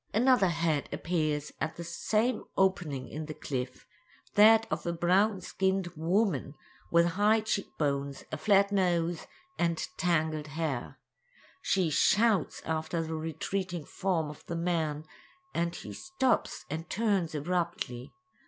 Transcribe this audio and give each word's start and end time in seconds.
Another 0.15 0.47
head 0.47 0.89
appears 0.91 1.51
at 1.61 1.75
the 1.75 1.83
same 1.83 2.43
opening 2.57 3.07
in 3.07 3.27
the 3.27 3.35
cliff—that 3.35 4.65
of 4.71 4.83
a 4.87 4.93
brown 4.93 5.41
skinned 5.41 5.89
woman 5.95 6.55
with 6.89 7.05
high 7.05 7.41
cheek 7.41 7.67
bones, 7.77 8.23
a 8.31 8.37
flat 8.37 8.71
nose, 8.71 9.27
and 9.59 9.87
tangled 9.97 10.47
hair. 10.47 10.97
She 11.61 11.91
shouts 11.91 12.63
after 12.65 13.03
the 13.03 13.13
retreating 13.13 13.85
form 13.85 14.31
of 14.31 14.43
the 14.47 14.55
man, 14.55 15.05
and 15.53 15.75
he 15.75 15.93
stops, 15.93 16.65
and 16.67 16.89
turns 16.89 17.35
abruptly. 17.35 18.11